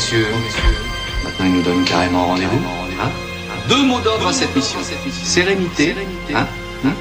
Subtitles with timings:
[0.00, 0.26] messieurs,
[1.24, 2.62] maintenant il nous donne carrément rendez-vous.
[3.02, 3.10] Hein
[3.68, 4.78] Deux mots d'ordre à cette mission.
[5.12, 5.94] Sérénité
[6.34, 6.46] hein
[6.86, 6.94] Hein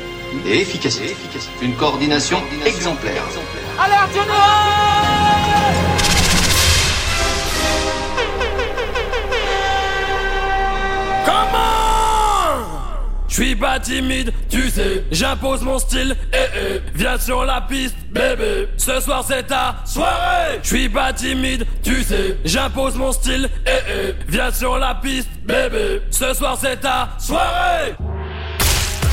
[0.46, 1.16] et efficacité.
[1.62, 3.24] Une coordination exemplaire.
[3.80, 4.89] Alerte
[13.44, 18.68] suis pas timide, tu sais, j'impose mon style, eh eh, viens sur la piste, bébé.
[18.78, 20.60] Ce soir c'est ta soirée.
[20.62, 25.30] Je suis pas timide, tu sais, j'impose mon style, eh eh, viens sur la piste,
[25.46, 26.02] bébé.
[26.12, 27.96] Ce soir c'est ta soirée.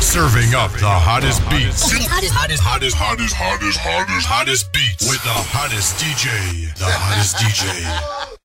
[0.00, 1.82] Serving up the hottest beats.
[1.84, 5.08] Hottest, hottest, hottest, hottest, hottest, hottest, hottest beats.
[5.08, 6.74] With the hottest DJ.
[6.74, 7.64] The hottest DJ.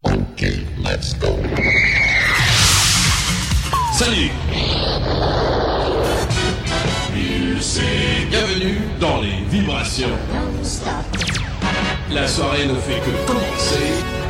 [0.05, 1.37] Okay, let's go.
[3.93, 4.31] Salut
[8.31, 10.09] Bienvenue dans les vibrations.
[12.11, 14.20] La soirée ne fait que commencer.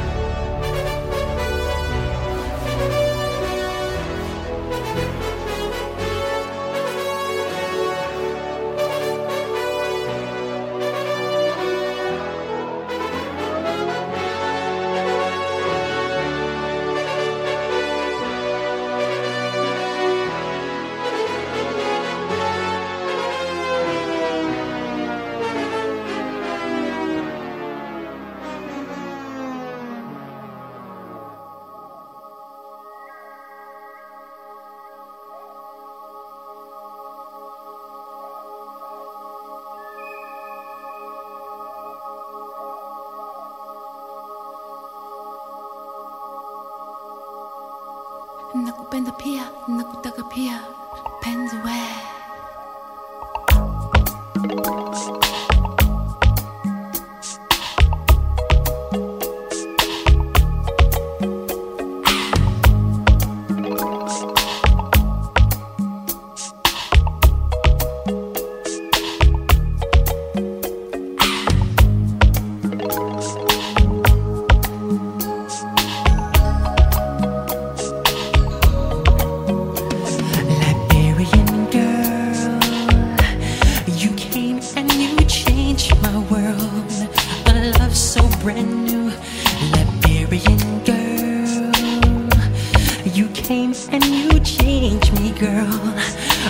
[93.51, 95.81] And you changed me, girl.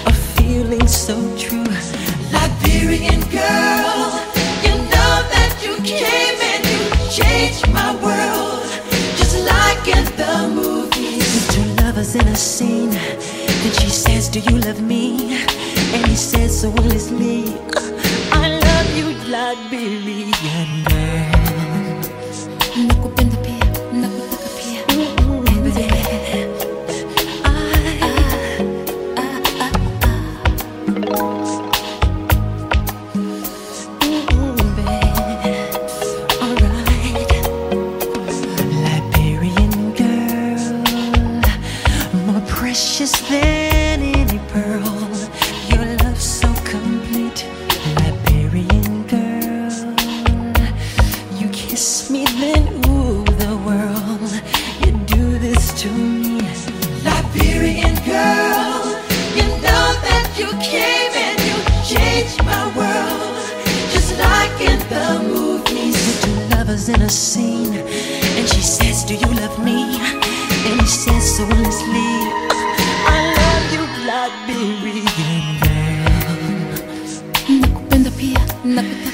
[0.05, 1.65] A feeling so true.
[2.31, 4.21] Liberian girl,
[4.61, 8.61] you know that you came and you changed my world.
[9.17, 11.47] Just like in the movies.
[11.47, 12.91] Two lovers in a scene.
[12.91, 15.41] Then she says, Do you love me?
[15.95, 17.30] And he says so will honestly, I
[74.83, 76.71] Liberian girl.
[77.61, 79.10] nakupenda pia nakutaka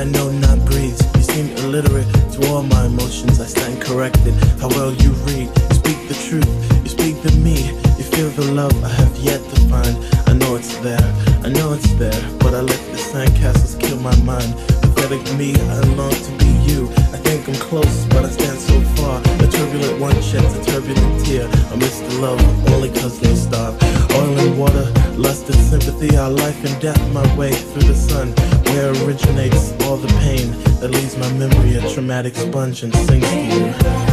[0.00, 0.98] I know not breathe.
[1.16, 3.38] You seem illiterate to all my emotions.
[3.38, 4.32] I stand corrected.
[4.58, 6.48] How well you read, speak the truth,
[6.82, 7.68] you speak to me.
[7.98, 9.94] You feel the love I have yet to find.
[10.26, 11.04] I know it's there,
[11.44, 14.54] I know it's there, but I let the sandcastles kill my mind.
[14.80, 16.88] Pathetic me, I long to be you.
[17.12, 19.20] I think I'm close, but I stand so far.
[19.20, 21.46] A turbulent one sheds a turbulent tear.
[21.46, 22.40] I miss the love
[22.72, 23.76] only cause they starve.
[24.14, 28.32] Oil and water, lust and sympathy, our life and death, my way through the sun,
[28.72, 30.50] where originates all the pain
[30.80, 34.09] that leaves my memory a traumatic sponge and sinks to.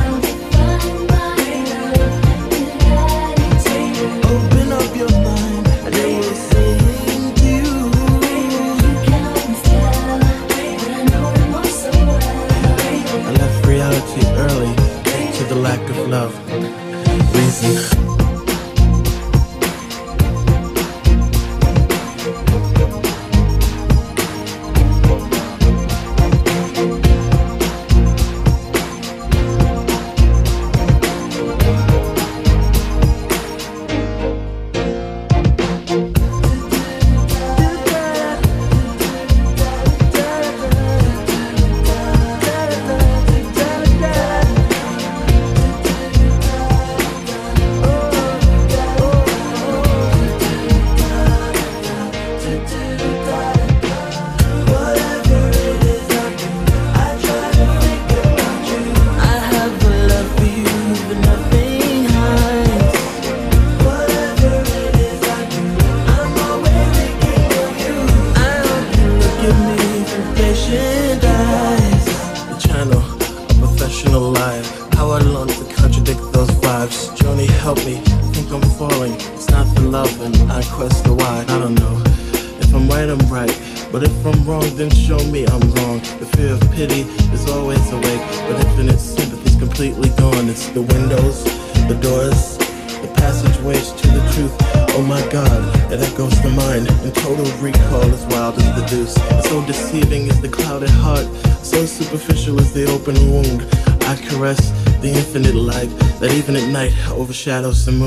[107.47, 108.06] Overshadows the moon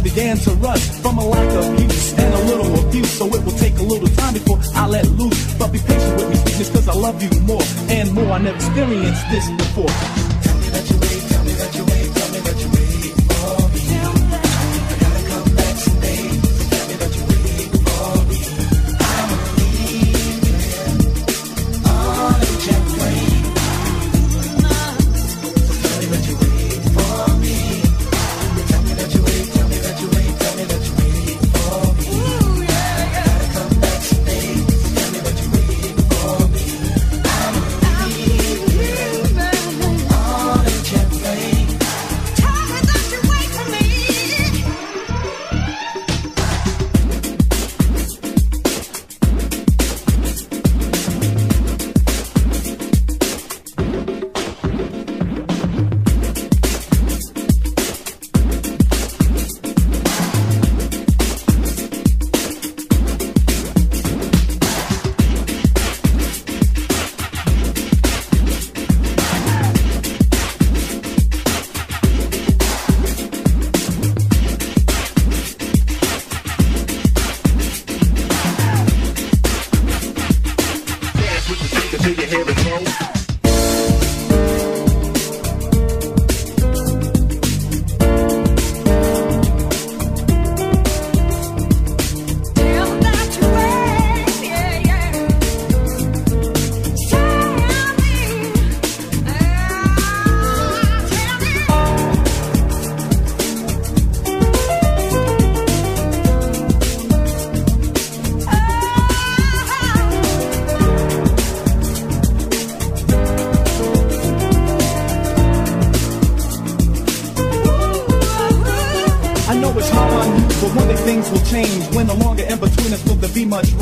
[0.00, 3.10] has began to rust from a lack of use and a little abuse.
[3.10, 5.54] So it will take a little time before I let loose.
[5.58, 8.32] But be patient with me, cause I love you more and more.
[8.32, 10.29] I never experienced this before.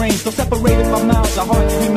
[0.08, 0.57] Be much range.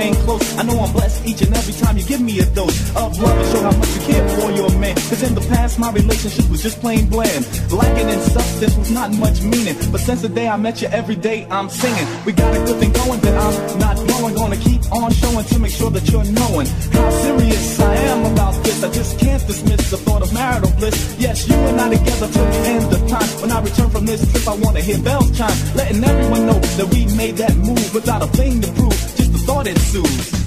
[0.02, 0.58] Remain close.
[0.58, 3.38] I know I'm blessed each and every time you give me a dose of love
[3.38, 4.96] and show how much you care for your man.
[4.96, 7.46] Cause in the past, my relationship was just plain bland.
[7.72, 9.76] Lacking in substance was not much meaning.
[9.92, 12.08] But since the day I met you, every day I'm singing.
[12.26, 14.36] We got a good thing going that I'm not blowing.
[14.36, 18.56] Gonna keep on showing to make sure that you're knowing how serious I am about
[18.64, 18.84] this.
[18.84, 20.98] I just can't dismiss the thought of marital bliss.
[21.20, 23.30] Yes, you and I together till the end of time.
[23.42, 26.88] When I return from this trip, I wanna hear bells chime, letting everyone know that
[26.94, 29.11] we made that move without a thing to prove.
[29.32, 30.41] The thought ensues.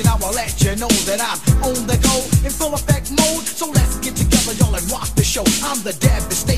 [0.00, 3.44] attention, I will let you know that I'm on the go in full effect mode.
[3.44, 5.44] So let's get together, y'all, and rock the show.
[5.64, 6.49] I'm the devastator.